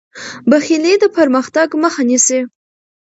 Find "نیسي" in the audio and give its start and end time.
2.09-2.39